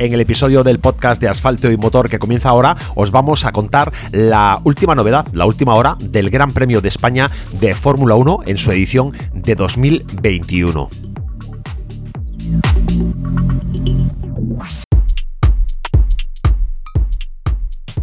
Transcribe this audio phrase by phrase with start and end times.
[0.00, 3.52] En el episodio del podcast de Asfalto y Motor que comienza ahora, os vamos a
[3.52, 7.30] contar la última novedad, la última hora del Gran Premio de España
[7.60, 10.88] de Fórmula 1 en su edición de 2021.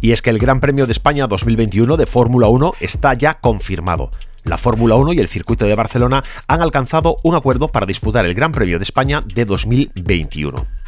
[0.00, 4.08] Y es que el Gran Premio de España 2021 de Fórmula 1 está ya confirmado.
[4.44, 8.32] La Fórmula 1 y el circuito de Barcelona han alcanzado un acuerdo para disputar el
[8.32, 10.81] Gran Premio de España de 2021.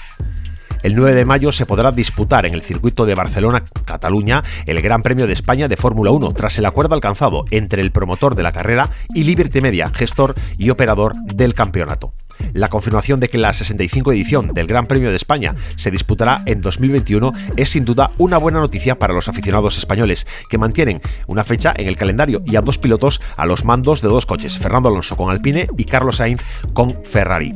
[0.85, 5.27] El 9 de mayo se podrá disputar en el circuito de Barcelona-Cataluña el Gran Premio
[5.27, 8.91] de España de Fórmula 1, tras el acuerdo alcanzado entre el promotor de la carrera
[9.15, 12.13] y Liberty Media, gestor y operador del campeonato.
[12.53, 16.61] La confirmación de que la 65 edición del Gran Premio de España se disputará en
[16.61, 21.73] 2021 es sin duda una buena noticia para los aficionados españoles, que mantienen una fecha
[21.75, 25.17] en el calendario y a dos pilotos a los mandos de dos coches, Fernando Alonso
[25.17, 26.43] con Alpine y Carlos Sainz
[26.75, 27.55] con Ferrari.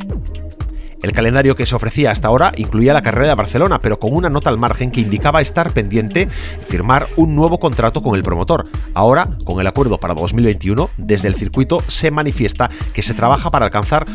[1.02, 4.30] El calendario que se ofrecía hasta ahora incluía la carrera de Barcelona, pero con una
[4.30, 6.28] nota al margen que indicaba estar pendiente
[6.66, 8.64] firmar un nuevo contrato con el promotor.
[8.94, 13.66] Ahora, con el acuerdo para 2021, desde el circuito se manifiesta que se trabaja para
[13.66, 14.06] alcanzar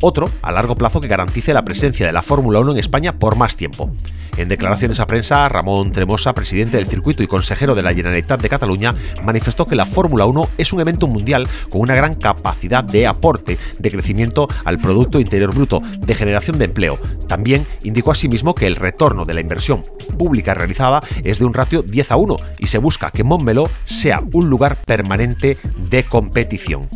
[0.00, 3.36] otro a largo plazo que garantice la presencia de la Fórmula 1 en España por
[3.36, 3.90] más tiempo.
[4.36, 8.48] En declaraciones a prensa, Ramón Tremosa, presidente del circuito y consejero de la Generalitat de
[8.48, 13.06] Cataluña, manifestó que la Fórmula 1 es un evento mundial con una gran capacidad de
[13.06, 16.96] aporte de crecimiento al Producto Interior Bruto, de generación de empleo.
[17.26, 19.82] También indicó asimismo que el retorno de la inversión
[20.16, 24.22] pública realizada es de un ratio 10 a 1 y se busca que Montmeló sea
[24.32, 25.56] un lugar permanente
[25.90, 26.88] de competición.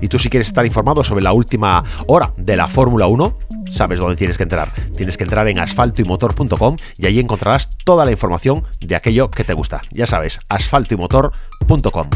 [0.00, 3.98] Y tú si quieres estar informado sobre la última hora de la Fórmula 1, sabes
[3.98, 4.72] dónde tienes que entrar.
[4.96, 9.54] Tienes que entrar en asfaltoymotor.com y ahí encontrarás toda la información de aquello que te
[9.54, 9.82] gusta.
[9.90, 12.10] Ya sabes, asfaltoymotor.com.